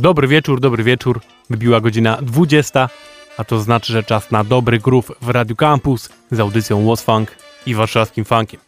[0.00, 1.20] Dobry wieczór, dobry wieczór.
[1.50, 2.88] Wybiła godzina 20,
[3.36, 7.36] a to znaczy, że czas na dobry groove w Radio Campus z audycją Was Funk
[7.66, 8.60] i warszawskim funkiem.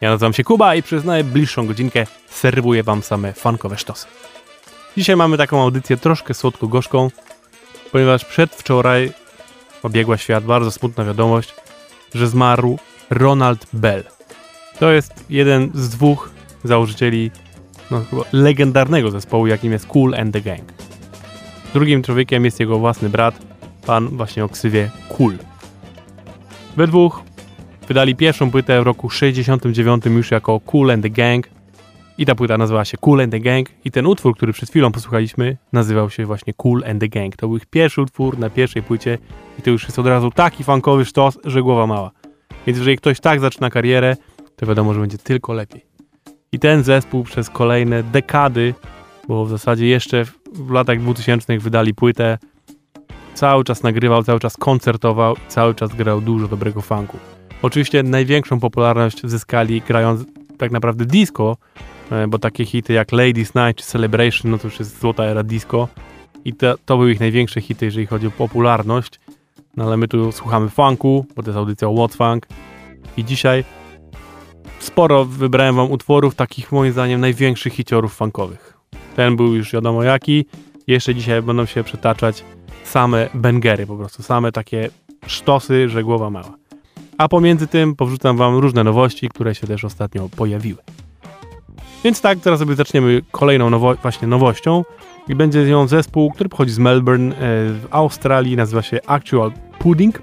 [0.00, 4.06] Ja nazywam się Kuba i przez najbliższą godzinkę serwuję wam same funkowe sztosy.
[4.96, 7.10] Dzisiaj mamy taką audycję troszkę słodko-gorzką,
[7.92, 9.12] ponieważ przedwczoraj
[9.82, 11.54] obiegła świat bardzo smutna wiadomość,
[12.14, 12.78] że zmarł
[13.10, 14.04] Ronald Bell.
[14.78, 16.30] To jest jeden z dwóch
[16.64, 17.30] założycieli
[17.90, 20.72] no, chyba legendarnego zespołu, jakim jest Cool and the Gang.
[21.74, 23.38] Drugim człowiekiem jest jego własny brat,
[23.86, 25.38] pan właśnie o ksywie Cool.
[26.76, 27.22] We dwóch
[27.88, 31.48] wydali pierwszą płytę w roku 69 już jako Cool and the Gang
[32.18, 34.92] i ta płyta nazywała się Cool and the Gang i ten utwór, który przed chwilą
[34.92, 37.36] posłuchaliśmy, nazywał się właśnie Cool and the Gang.
[37.36, 39.18] To był ich pierwszy utwór na pierwszej płycie
[39.58, 42.10] i to już jest od razu taki funkowy sztos, że głowa mała.
[42.66, 44.16] Więc jeżeli ktoś tak zaczyna karierę,
[44.56, 45.85] to wiadomo, że będzie tylko lepiej.
[46.52, 48.74] I ten zespół przez kolejne dekady,
[49.28, 52.38] bo w zasadzie jeszcze w, latach 2000 wydali płytę,
[53.34, 57.18] cały czas nagrywał, cały czas koncertował cały czas grał dużo dobrego funku.
[57.62, 60.24] Oczywiście największą popularność zyskali grając
[60.58, 61.56] tak naprawdę disco,
[62.10, 65.42] e, bo takie hity jak Ladies Night czy Celebration, no to już jest złota era
[65.42, 65.88] disco
[66.44, 69.20] i to, to były ich największe hity, jeżeli chodzi o popularność.
[69.76, 72.46] No ale my tu słuchamy funku, bo to jest audycja What Funk
[73.16, 73.64] i dzisiaj
[74.86, 78.78] sporo wybrałem wam utworów takich moim zdaniem największych hiciorów funkowych.
[79.16, 80.46] Ten był już wiadomo jaki.
[80.86, 82.44] Jeszcze dzisiaj będą się przetaczać
[82.84, 84.90] same bengery po prostu, same takie
[85.26, 86.54] sztosy, że głowa mała.
[87.18, 90.78] A pomiędzy tym powrzucam wam różne nowości, które się też ostatnio pojawiły.
[92.04, 94.84] Więc tak, teraz sobie zaczniemy kolejną nowo właśnie nowością
[95.28, 97.36] i będzie nią zespół, który pochodzi z Melbourne e,
[97.72, 100.22] w Australii, nazywa się Actual Pudding.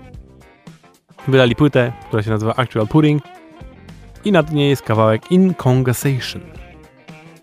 [1.28, 3.24] Wydali płytę, która się nazywa Actual Pudding
[4.26, 6.42] i nad niej jest kawałek In Conversation.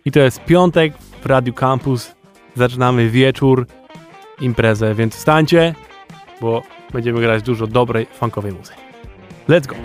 [0.05, 0.93] I to jest piątek
[1.23, 2.15] w Radio Campus.
[2.57, 3.67] Zaczynamy wieczór,
[4.41, 5.75] imprezę, więc wstańcie,
[6.41, 8.81] bo będziemy grać dużo dobrej, funkowej muzyki.
[9.49, 9.77] Let's go!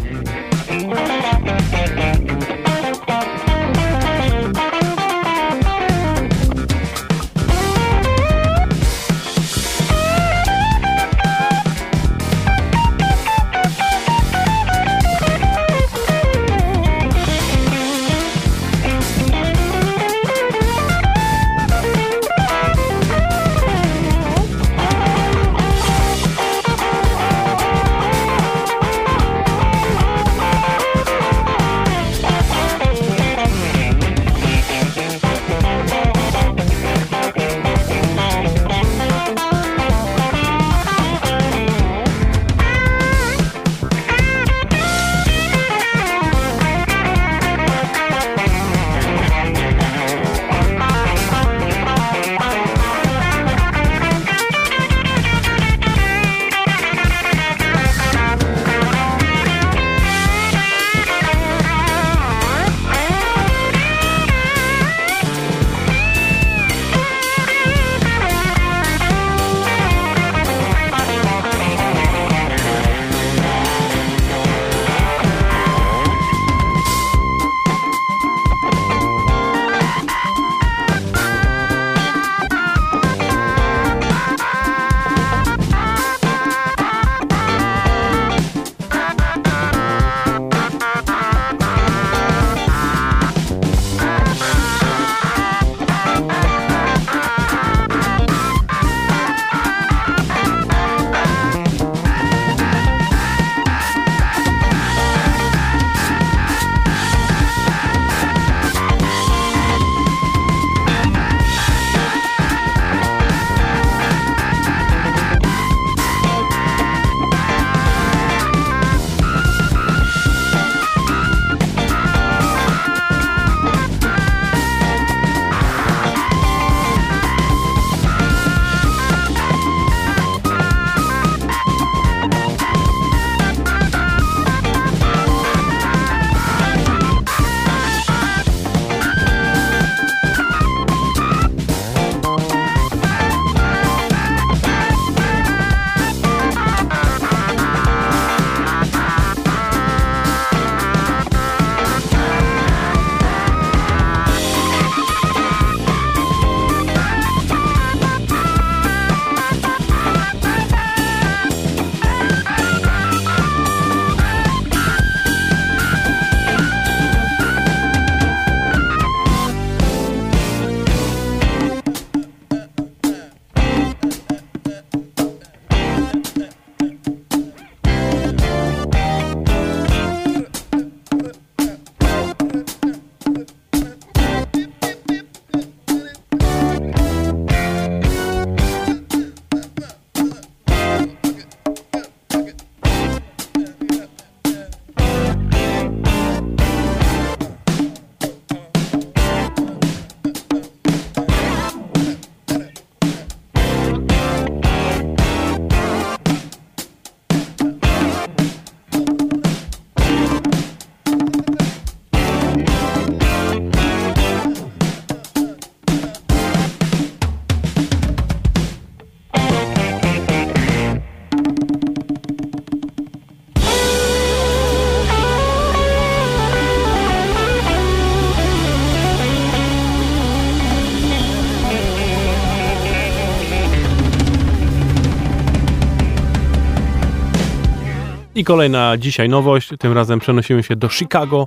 [238.46, 241.46] Kolejna dzisiaj nowość, tym razem przenosimy się do Chicago,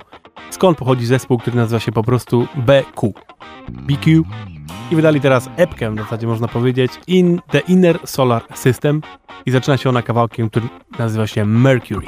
[0.49, 3.13] skąd pochodzi zespół, który nazywa się po prostu BQ.
[3.69, 4.23] BQ.
[4.91, 9.01] I wydali teraz epkę, w zasadzie można powiedzieć, In the Inner Solar System
[9.45, 10.67] i zaczyna się ona kawałkiem, który
[10.99, 12.05] nazywa się Mercury.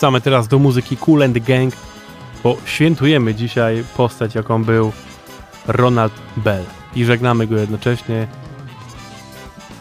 [0.00, 1.74] Wracamy teraz do muzyki Cool and Gang,
[2.44, 4.92] bo świętujemy dzisiaj postać, jaką był
[5.66, 6.64] Ronald Bell.
[6.96, 8.26] I żegnamy go jednocześnie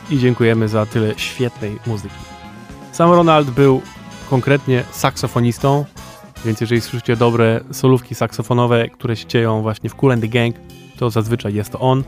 [0.09, 2.15] i dziękujemy za tyle świetnej muzyki.
[2.91, 3.81] Sam Ronald był
[4.29, 5.85] konkretnie saksofonistą,
[6.45, 10.55] więc jeżeli słyszycie dobre solówki saksofonowe, które się dzieją właśnie w Cool and Gang,
[10.97, 12.03] to zazwyczaj jest to on.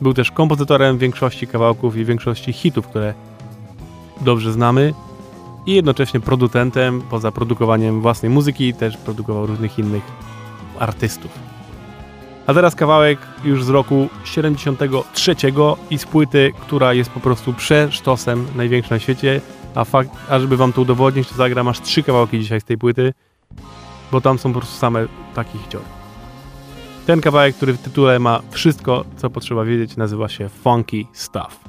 [0.00, 3.14] Był też kompozytorem większości kawałków i większości hitów, które
[4.20, 4.94] dobrze znamy
[5.66, 10.02] i jednocześnie producentem, poza produkowaniem własnej muzyki, też produkował różnych innych
[10.78, 11.30] artystów.
[12.46, 15.34] A teraz kawałek już z roku 73
[15.90, 19.40] i z płyty, która jest po prostu przesztosem największym na świecie,
[19.74, 22.78] a fakt, a żeby wam to udowodnić, to zagram aż trzy kawałki dzisiaj z tej
[22.78, 23.12] płyty,
[24.12, 25.84] bo tam są po prostu same takie hiciory.
[27.06, 31.60] Ten kawałek, który w tytule ma wszystko, co potrzeba wiedzieć, nazywa się Funky Stuff.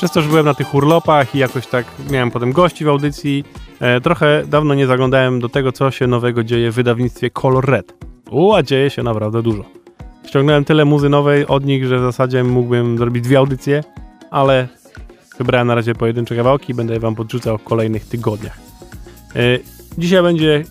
[0.00, 3.44] Przez to, że byłem na tych urlopach i jakoś tak miałem potem gości w audycji,
[3.80, 7.92] e, trochę dawno nie zaglądałem do tego, co się nowego dzieje w wydawnictwie Color Red.
[8.30, 9.64] U, a dzieje się naprawdę dużo.
[10.28, 13.84] Ściągnąłem tyle muzy nowej od nich, że w zasadzie mógłbym zrobić dwie audycje,
[14.30, 14.68] ale
[15.38, 18.58] wybrałem na razie pojedyncze kawałki i będę je wam podrzucał w kolejnych tygodniach.
[19.36, 19.40] E,
[19.98, 20.64] dzisiaj będzie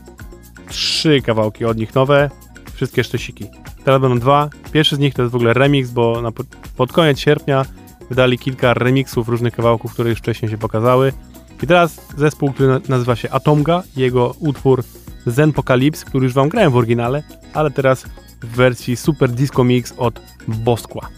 [0.69, 2.29] trzy kawałki od nich nowe,
[2.73, 3.45] wszystkie sztosiki.
[3.83, 4.49] Teraz będą dwa.
[4.71, 6.31] Pierwszy z nich to jest w ogóle remix, bo na,
[6.77, 7.65] pod koniec sierpnia
[8.09, 11.13] wydali kilka remixów różnych kawałków, które już wcześniej się pokazały.
[11.63, 14.83] I teraz zespół, który nazywa się Atomga, jego utwór
[15.25, 17.23] Zenpocalypse, który już wam grałem w oryginale,
[17.53, 18.05] ale teraz
[18.41, 21.09] w wersji Super Disco Mix od Boskła.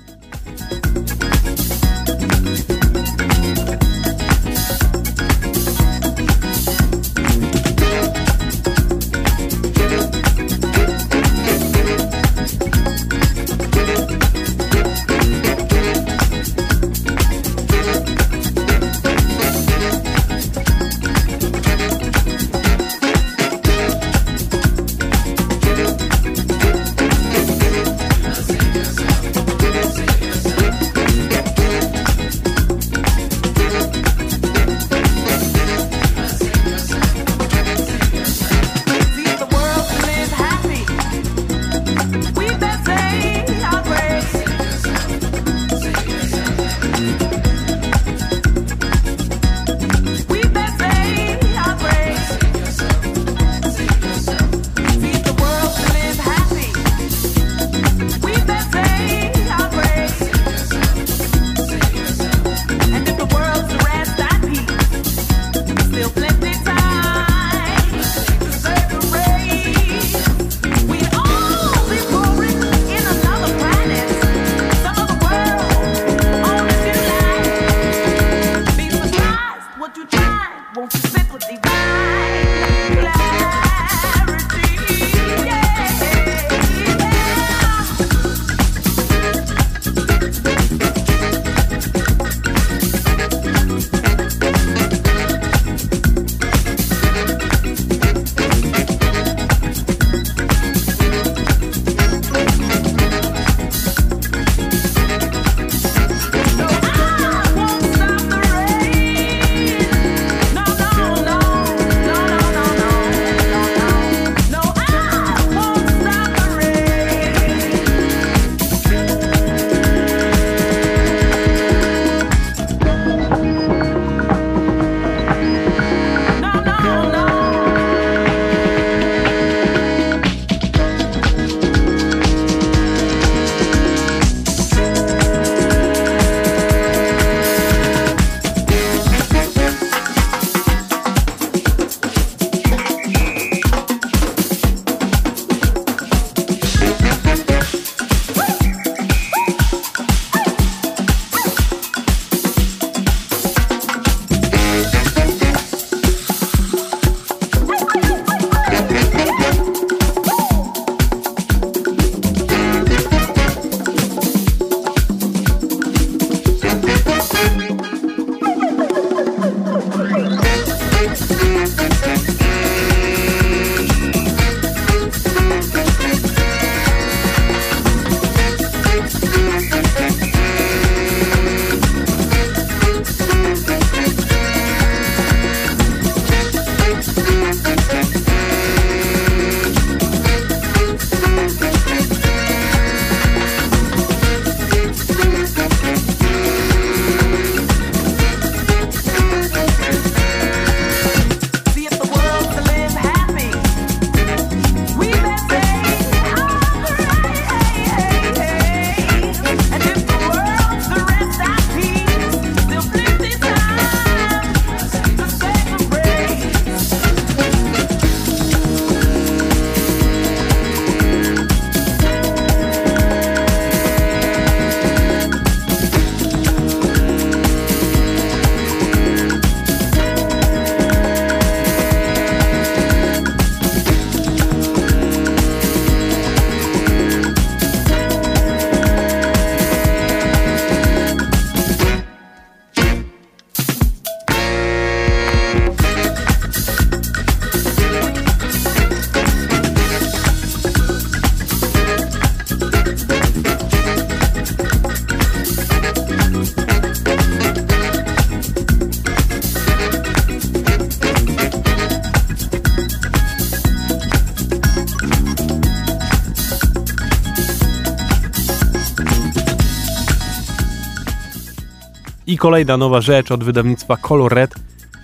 [272.41, 274.55] Kolejna nowa rzecz od wydawnictwa Color Red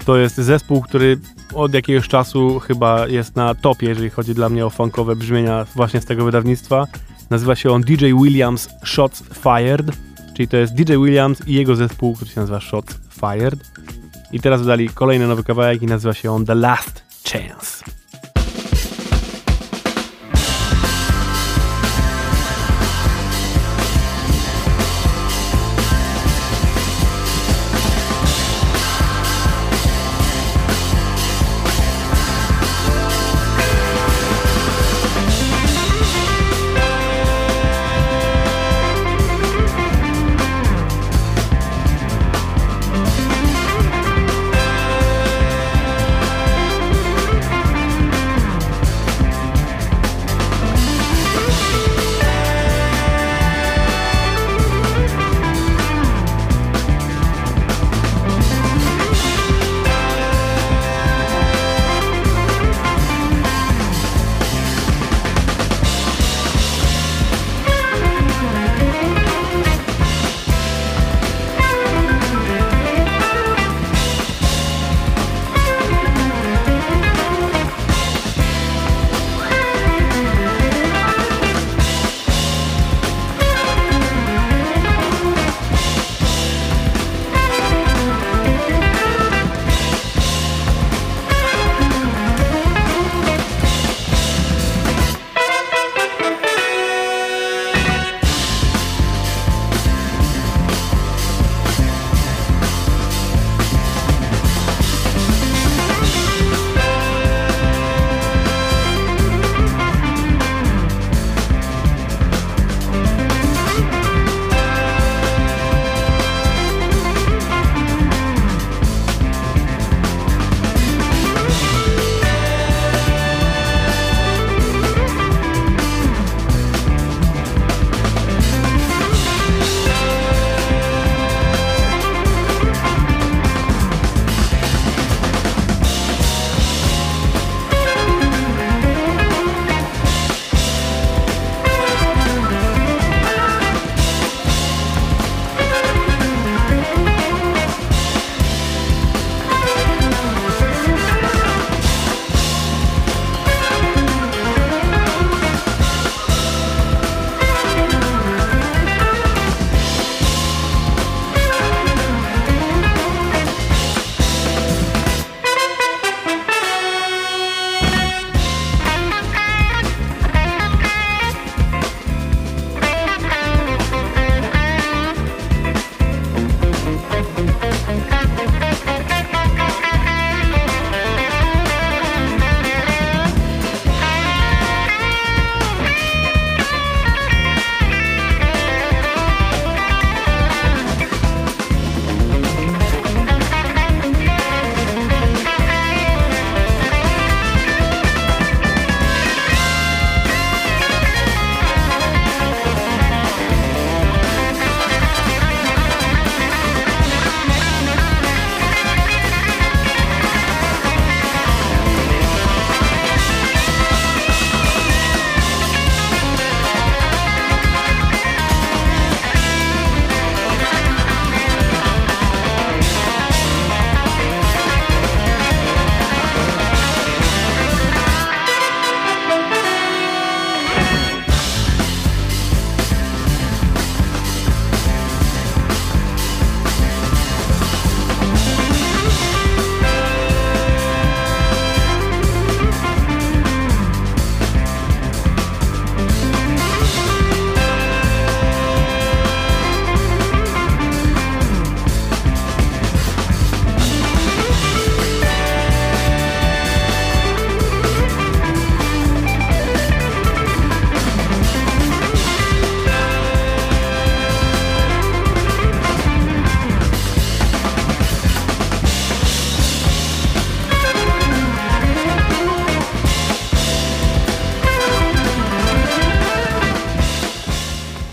[0.05, 1.19] to jest zespół, który
[1.53, 6.01] od jakiegoś czasu chyba jest na topie, jeżeli chodzi dla mnie o funkowe brzmienia właśnie
[6.01, 6.87] z tego wydawnictwa.
[7.29, 9.85] Nazywa się on DJ Williams Shots Fired,
[10.35, 13.59] czyli to jest DJ Williams i jego zespół, który się nazywa Shots Fired.
[14.31, 17.96] I teraz wydali kolejny nowy kawałek i nazywa się on The Last Chance.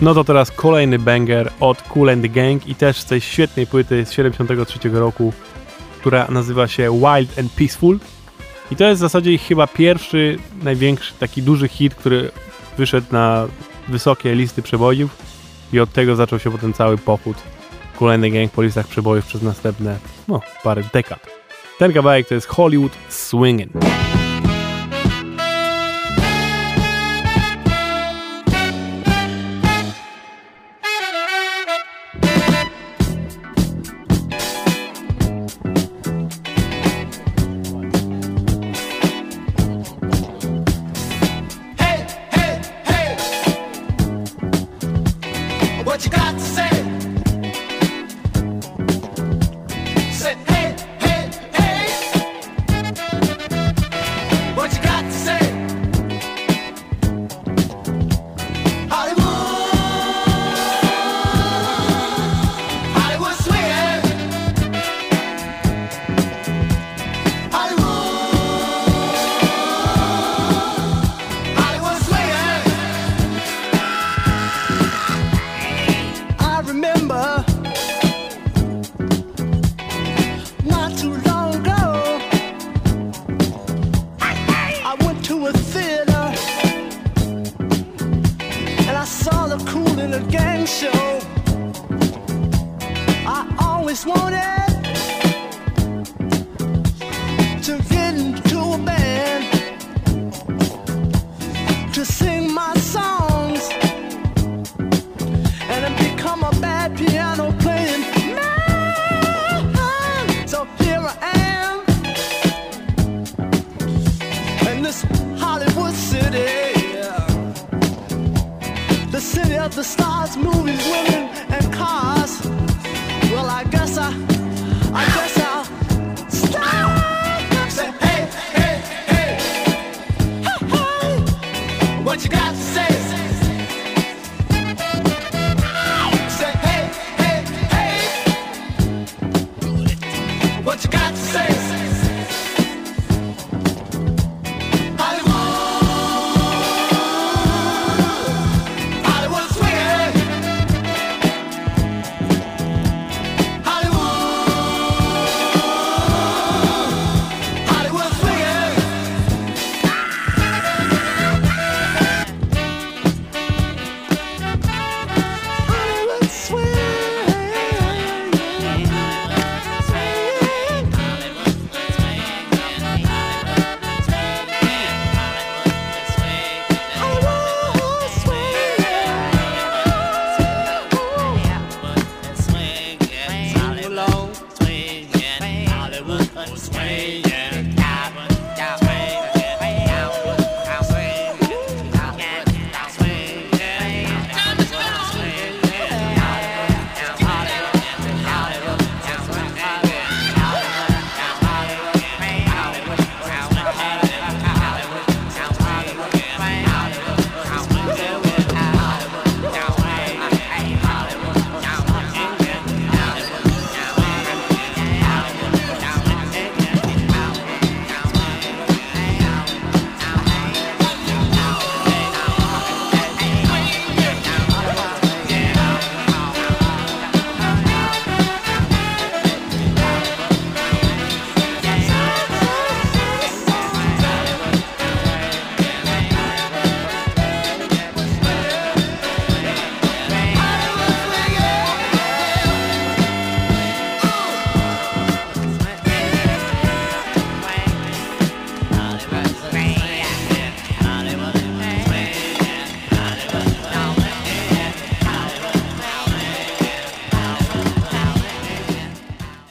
[0.04, 4.06] No to teraz kolejny banger od Cool and Gang i też z tej świetnej płyty
[4.06, 5.32] z 73 roku,
[6.00, 7.98] która nazywa się Wild and Peaceful.
[8.70, 12.30] I to jest w zasadzie ich chyba pierwszy, największy, taki duży hit, który
[12.78, 13.46] wyszedł na
[13.88, 15.16] wysokie listy przebojów
[15.72, 17.36] i od tego zaczął się potem cały pochód
[17.98, 21.26] kolejny gang po listach przebojów przez następne, no, parę dekad.
[21.78, 24.13] Ten kawałek to jest Hollywood Swingin'.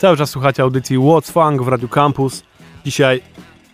[0.03, 2.43] Cały czas słuchacie audycji What's Funk w Radio Campus.
[2.85, 3.21] Dzisiaj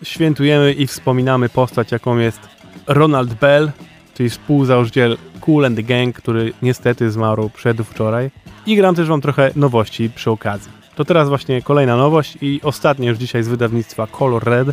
[0.03, 2.39] świętujemy i wspominamy postać, jaką jest
[2.87, 3.71] Ronald Bell,
[4.13, 8.31] czyli współzałożyciel Cool and the Gang, który niestety zmarł przedwczoraj.
[8.65, 10.71] I gram też wam trochę nowości przy okazji.
[10.95, 14.67] To teraz właśnie kolejna nowość i ostatnia już dzisiaj z wydawnictwa Color Red.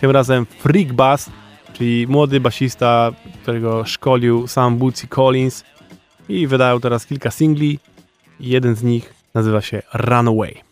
[0.00, 1.30] Tym razem Freak Bass,
[1.72, 3.10] czyli młody basista,
[3.42, 5.64] którego szkolił sam Bootsy Collins
[6.28, 7.78] i wydają teraz kilka singli.
[8.40, 10.69] Jeden z nich nazywa się Runaway.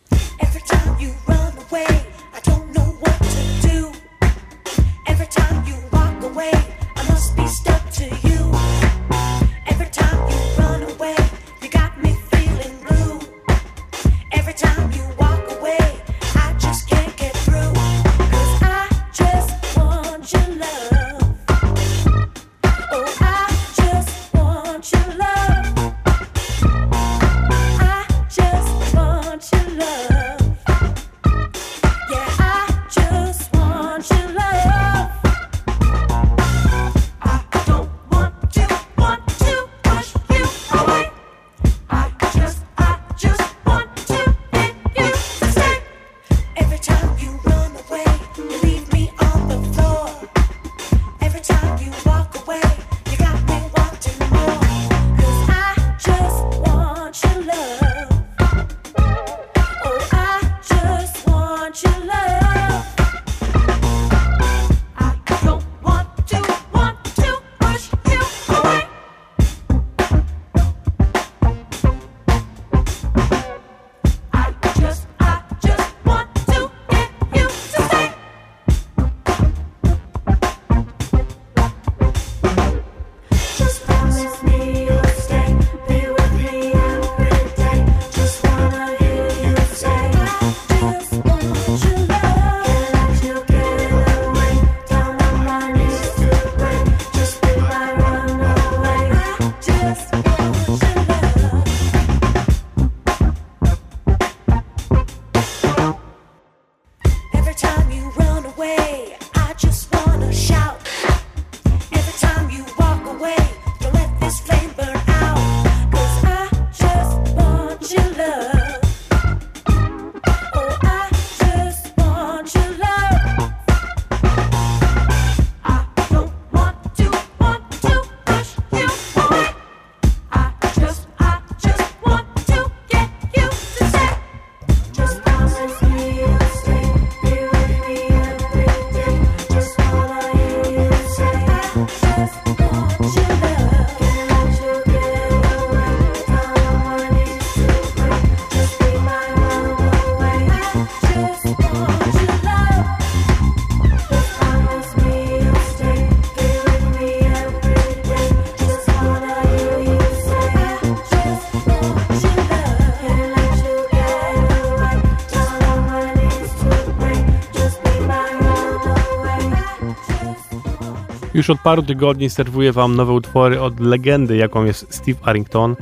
[171.38, 175.77] Już od paru tygodni serwuję Wam nowe utwory od legendy, jaką jest Steve Arrington,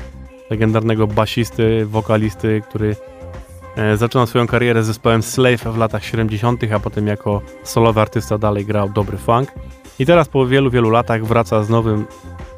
[0.51, 2.97] legendarnego basisty, wokalisty, który
[3.77, 8.39] e, zaczynał swoją karierę z zespołem Slave w latach 70., a potem jako solowy artysta
[8.39, 9.53] dalej grał dobry funk.
[9.99, 12.07] I teraz po wielu, wielu latach wraca z nowym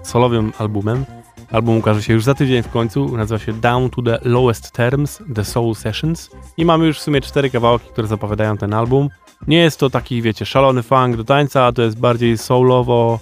[0.02, 1.04] solowym albumem.
[1.50, 5.22] Album ukaże się już za tydzień w końcu, nazywa się Down to the Lowest Terms,
[5.34, 9.08] The Soul Sessions i mamy już w sumie cztery kawałki, które zapowiadają ten album.
[9.46, 13.20] Nie jest to taki, wiecie, szalony funk do tańca, to jest bardziej soulowo,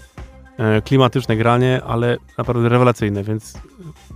[0.59, 3.59] e, klimatyczne granie, ale naprawdę rewelacyjne, więc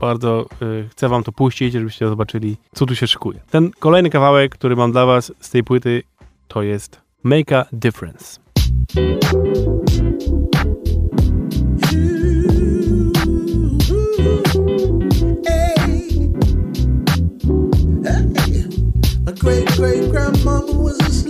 [0.01, 3.41] bardzo e, chcę wam to puścić, żebyście zobaczyli, co tu się szykuje.
[3.51, 6.03] Ten kolejny kawałek, który mam dla was z tej płyty,
[6.49, 8.41] to jest Make a Difference.
[19.41, 21.30] great great grandmama was.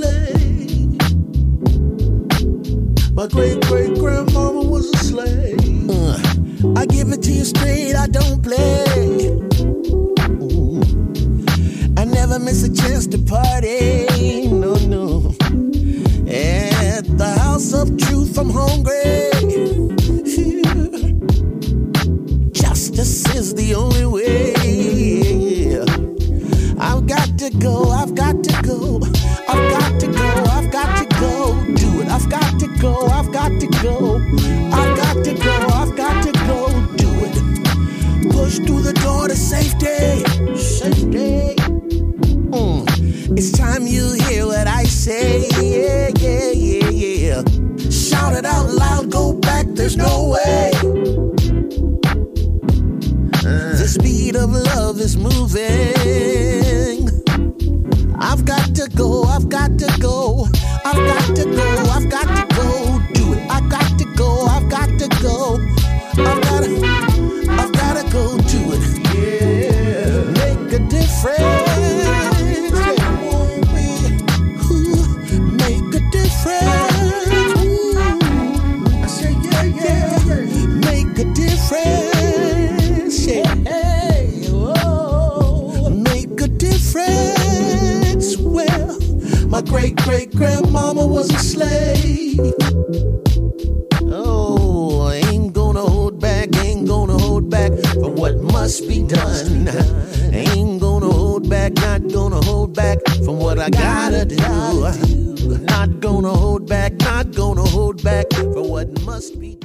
[3.30, 5.90] Great great grandmama was a slave.
[5.90, 6.18] Uh,
[6.76, 9.28] I give it to you straight, I don't play.
[10.42, 10.80] Ooh.
[11.96, 14.48] I never miss a chance to party.
[14.48, 15.34] No, no.
[16.26, 19.29] At the house of truth, I'm hungry.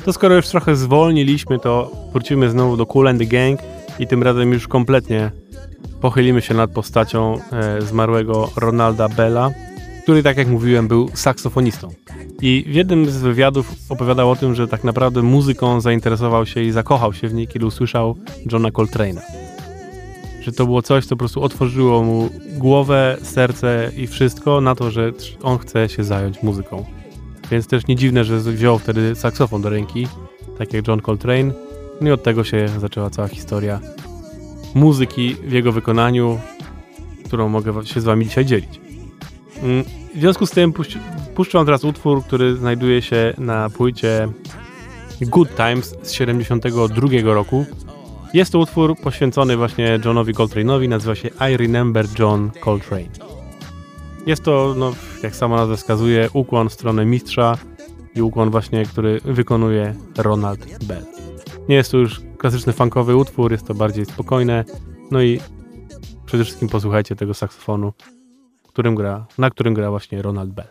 [0.06, 3.60] To skoro już trochę zwolniliśmy, to wrócimy znowu do Cool and the Gang
[4.00, 5.32] i tym razem już kompletnie
[6.02, 9.52] pochylimy się nad postacią e, zmarłego Ronalda Bella,
[10.04, 11.90] który, tak jak mówiłem, był saksofonistą.
[12.42, 16.72] I w jednym z wywiadów opowiadał o tym, że tak naprawdę muzyką zainteresował się i
[16.72, 18.16] zakochał się w niej, kiedy usłyszał
[18.52, 19.22] Johna Coltrane'a.
[20.42, 24.92] Że to było coś, co po prostu otworzyło mu głowę, serce i wszystko na to,
[24.92, 25.12] że
[25.44, 26.86] on chce się zająć muzyką.
[27.52, 30.08] Więc też nie dziwne, że wziął wtedy saksofon do ręki,
[30.58, 31.54] tak jak John Coltrane.
[32.02, 33.80] No i od tego się zaczęła cała historia
[34.76, 36.40] muzyki w jego wykonaniu,
[37.26, 38.82] którą mogę się z wami dzisiaj dzielić.
[39.64, 39.84] Mm,
[40.16, 40.74] W związku z tym
[41.36, 44.28] puszczę wam teraz utwór, który znajduje się na płycie
[45.22, 47.66] Good Times z 72 roku.
[48.34, 53.35] Jest to utwór poświęcony właśnie Johnowi Coltrane'owi, nazywa się I Remember John Coltrane.
[54.26, 57.58] Jest to, no, jak sama nazwa wskazuje, ukłon w stronę mistrza
[58.16, 61.06] i ukłon właśnie, który wykonuje Ronald Bell.
[61.70, 64.66] Nie jest to już klasyczny funkowy utwór, jest to bardziej spokojne,
[65.12, 65.40] no i
[66.26, 67.94] przede wszystkim posłuchajcie tego saksofonu,
[68.68, 70.68] którym gra, na którym gra właśnie Ronald Bell.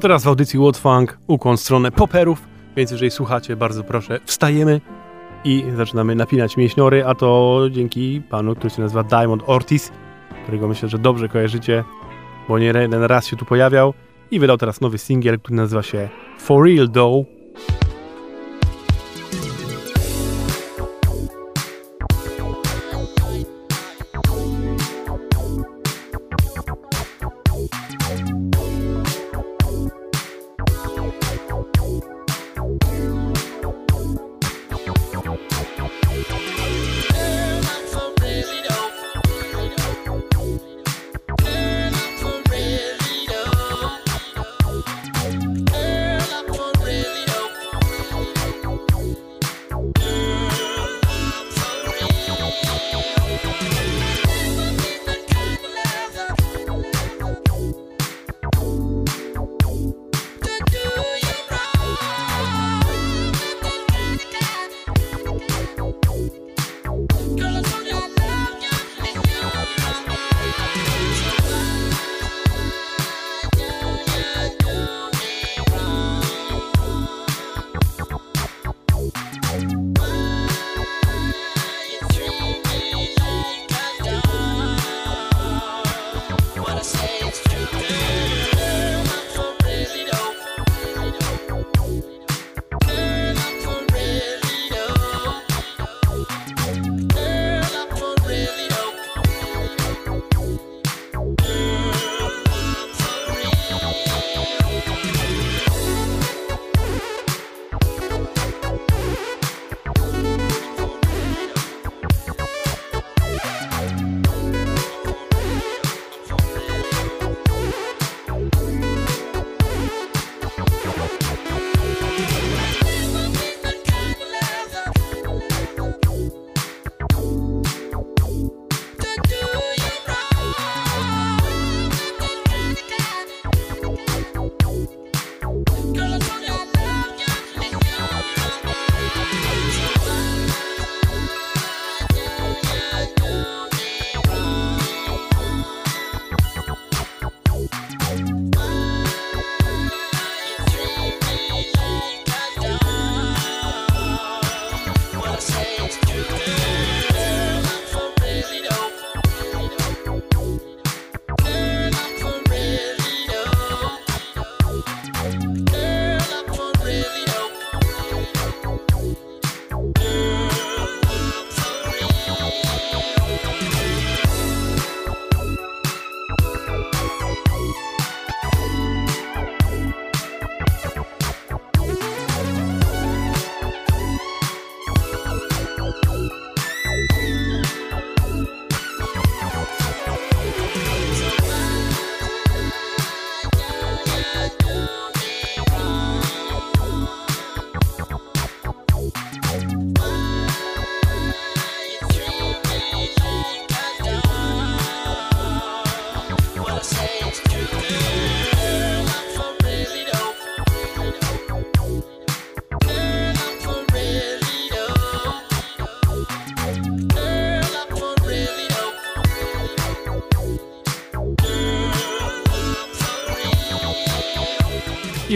[0.00, 4.80] Teraz w audycji Funk ukłon stronę poperów, więc jeżeli słuchacie, bardzo proszę, wstajemy
[5.44, 9.92] i zaczynamy napinać mięśniory, a to dzięki panu, który się nazywa Diamond Ortiz,
[10.42, 11.84] którego myślę, że dobrze kojarzycie,
[12.48, 13.94] bo nie jeden raz się tu pojawiał
[14.30, 17.39] i wydał teraz nowy singiel, który nazywa się For Real Though.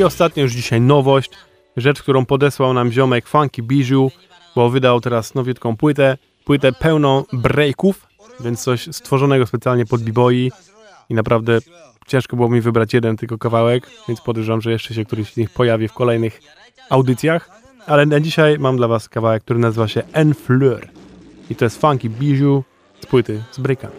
[0.04, 1.30] I ostatnio już dzisiaj nowość,
[1.76, 4.10] rzecz, którą podesłał nam ziomek Funky Bijou,
[4.56, 8.06] bo wydał teraz nowiutką płytę, płytę pełną breaków,
[8.40, 10.52] więc coś stworzonego specjalnie pod b-boyi.
[11.08, 11.58] I naprawdę
[12.06, 15.50] ciężko było mi wybrać jeden tylko kawałek, więc podejrzewam, że jeszcze się któryś z nich
[15.50, 16.40] pojawi w kolejnych
[16.90, 17.50] audycjach,
[17.86, 20.88] ale na dzisiaj mam dla was kawałek, który nazywa się En Fleur
[21.50, 22.64] i to jest Funky Bijou
[23.00, 23.94] z płyty z breakami.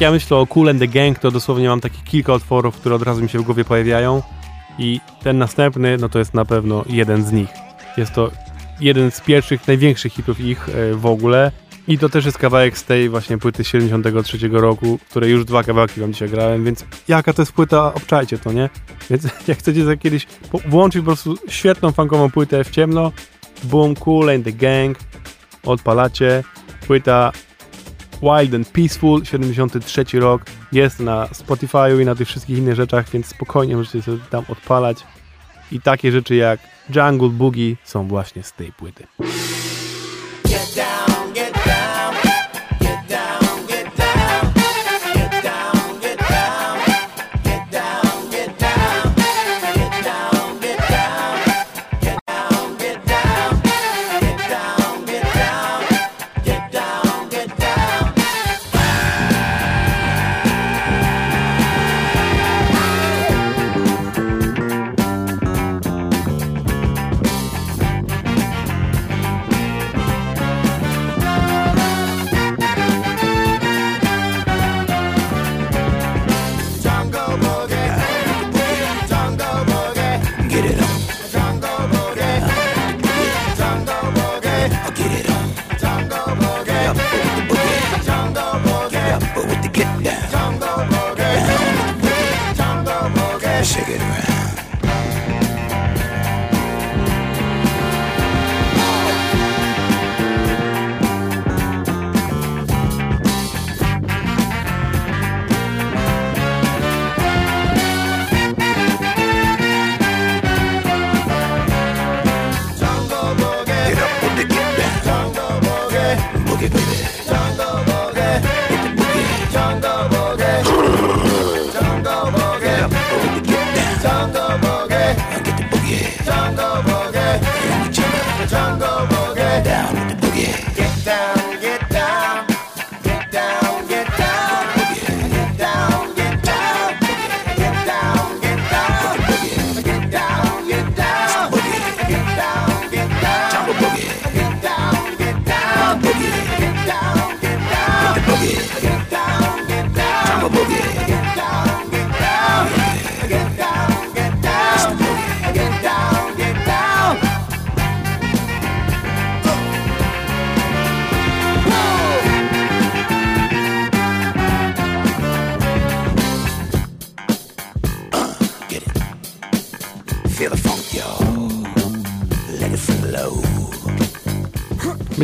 [0.00, 2.94] Jak ja myślę o Cool and the Gang, to dosłownie mam takie kilka otworów, które
[2.94, 4.22] od razu mi się w głowie pojawiają.
[4.78, 7.48] I ten następny, no to jest na pewno jeden z nich.
[7.96, 8.30] Jest to
[8.80, 11.52] jeden z pierwszych, największych hitów ich e, w ogóle.
[11.88, 16.00] I to też jest kawałek z tej właśnie płyty 73 roku, której już dwa kawałki
[16.00, 18.68] wam dzisiaj grałem, więc jaka to jest płyta, obczajcie to, nie?
[19.10, 20.26] Więc jak chcecie za kiedyś
[20.66, 23.12] włączyć po prostu świetną funkową płytę w ciemno,
[23.64, 24.98] Boom, Cool and the Gang,
[25.64, 26.44] odpalacie,
[26.86, 27.32] płyta
[28.22, 30.42] Wild and Peaceful, 73 rok,
[30.72, 34.98] jest na Spotify'u i na tych wszystkich innych rzeczach, więc spokojnie możecie sobie tam odpalać.
[35.72, 36.60] I takie rzeczy jak
[36.94, 39.06] Jungle Boogie są właśnie z tej płyty.
[40.44, 41.09] Get down,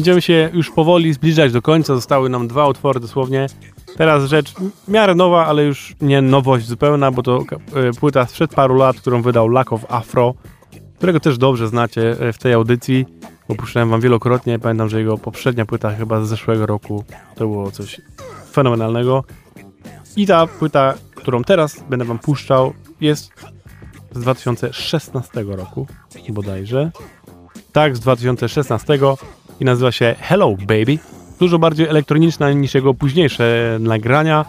[0.07, 1.95] Będziemy się już powoli zbliżać do końca.
[1.95, 3.47] Zostały nam dwa utwory dosłownie.
[3.97, 4.55] Teraz rzecz
[4.89, 7.39] miarę nowa, ale już nie nowość zupełna, bo to
[7.75, 10.35] e, płyta sprzed paru lat, którą wydał Lack of Afro,
[10.97, 13.07] którego też dobrze znacie e, w tej audycji,
[13.49, 14.59] bo puszczałem wam wielokrotnie.
[14.59, 17.05] Pamiętam, że jego poprzednia płyta chyba z zeszłego roku
[17.35, 18.01] to było coś
[18.53, 19.25] fenomenalnego.
[20.17, 23.31] I ta płyta, którą teraz będę wam puszczał, jest
[24.13, 25.87] z 2016 roku
[26.29, 26.91] bodajże.
[27.73, 28.99] Tak, z 2016
[29.61, 30.99] i nazywa się Hello Baby.
[31.41, 34.45] Dużo bardziej elektroniczna niż jego późniejsze nagrania,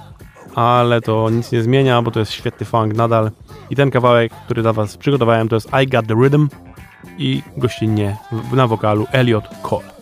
[0.55, 3.32] ale to nic nie zmienia, bo to jest świetny funk nadal.
[3.70, 6.47] I ten kawałek, który dla Was przygotowałem, to jest I Got the Rhythm
[7.18, 8.18] i gościnnie
[8.53, 9.97] na wokalu Elliot Cole.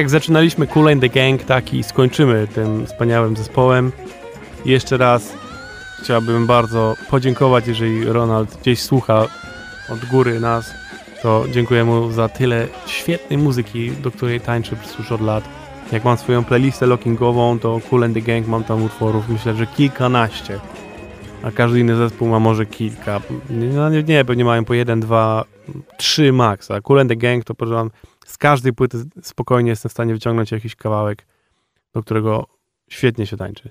[0.00, 3.92] Jak zaczynaliśmy Cool and the Gang, tak i skończymy tym wspaniałym zespołem.
[4.64, 5.32] I jeszcze raz
[6.02, 9.26] chciałbym bardzo podziękować, jeżeli Ronald gdzieś słucha
[9.92, 10.70] od góry nas,
[11.22, 14.40] to dziękuję mu za tyle świetnej muzyki, do której
[14.80, 15.44] przez już od lat.
[15.92, 19.66] Jak mam swoją playlistę lockingową, to Cool and the Gang mam tam utworów, myślę, że
[19.66, 20.60] kilkanaście.
[21.42, 23.20] A każdy inny zespół ma może kilka.
[23.50, 25.44] No nie, nie, pewnie mają po jeden, dwa,
[25.96, 26.70] trzy max.
[26.70, 27.90] A Cool and the Gang to podejrzewam,
[28.30, 31.26] z każdej płyty spokojnie jestem w stanie wyciągnąć jakiś kawałek,
[31.92, 32.46] do którego
[32.88, 33.70] świetnie się tańczy.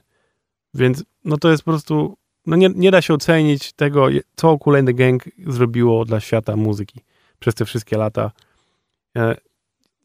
[0.74, 4.76] Więc no to jest po prostu, no nie, nie da się ocenić tego, co Cool
[4.76, 7.01] and the Gang zrobiło dla świata muzyki
[7.39, 8.32] przez te wszystkie lata.
[9.18, 9.36] E,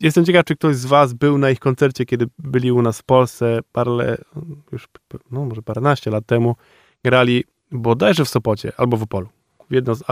[0.01, 3.03] Jestem ciekaw, czy ktoś z was był na ich koncercie, kiedy byli u nas w
[3.03, 4.17] Polsce parę,
[4.73, 4.89] już
[5.31, 6.57] no może paręnaście lat temu.
[7.05, 9.29] Grali bodajże w Sopocie albo w Opolu.
[9.71, 10.03] Jedno, z,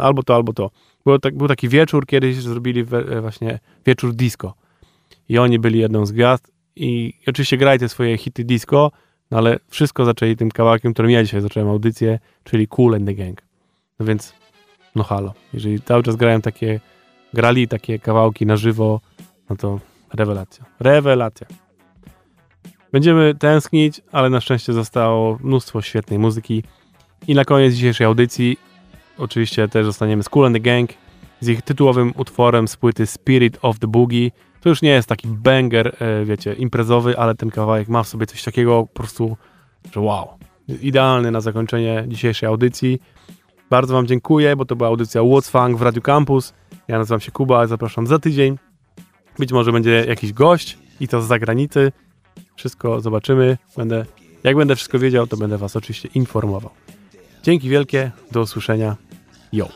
[0.00, 0.70] albo to, albo to.
[1.04, 4.54] Było tak, był taki wieczór, kiedyś zrobili we, właśnie wieczór disco.
[5.28, 8.90] I oni byli jedną z gwiazd i oczywiście grali te swoje hity disco,
[9.30, 13.14] no ale wszystko zaczęli tym kawałkiem, którym ja dzisiaj zacząłem audycję, czyli Cool and the
[13.14, 13.42] Gang.
[13.98, 14.34] No więc,
[14.94, 16.80] no halo, jeżeli cały czas grają takie,
[17.34, 19.00] grali takie kawałki na żywo,
[19.50, 19.80] no to
[20.12, 20.64] rewelacja.
[20.80, 21.46] Rewelacja.
[22.92, 26.62] Będziemy tęsknić, ale na szczęście zostało mnóstwo świetnej muzyki.
[27.28, 28.56] I na koniec dzisiejszej audycji
[29.18, 30.90] oczywiście też zostaniemy z Cool and the Gang
[31.40, 34.30] z ich tytułowym utworem z płyty Spirit of the Boogie.
[34.60, 38.26] To już nie jest taki banger, e, wiecie, imprezowy, ale ten kawałek ma w sobie
[38.26, 39.36] coś takiego po prostu,
[39.92, 40.28] że wow.
[40.82, 43.00] Idealny na zakończenie dzisiejszej audycji.
[43.70, 46.54] Bardzo Wam dziękuję, bo to była audycja What's Funk w Radio Campus.
[46.88, 48.58] Ja nazywam się Kuba, zapraszam za tydzień.
[49.38, 51.92] Być może będzie jakiś gość i to z zagranicy.
[52.56, 53.58] Wszystko zobaczymy.
[53.76, 54.06] Będę,
[54.44, 56.70] jak będę wszystko wiedział, to będę Was oczywiście informował.
[57.44, 58.96] Dzięki wielkie, do usłyszenia.
[59.52, 59.68] Yo!